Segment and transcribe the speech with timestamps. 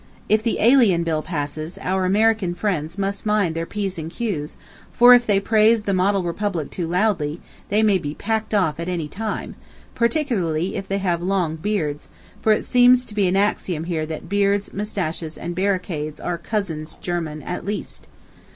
[0.35, 4.55] If the Alien Bill passes, our American friends must mind their p's and q's,
[4.91, 7.39] for if they praise the "model republic" too loudly,
[7.69, 9.53] they may be packed off at any time,
[9.93, 12.07] particularly if they have "long beards,"
[12.41, 16.95] for it seems to be an axiom here that beards, mustaches, and barricades are cousins
[16.95, 18.07] german at least.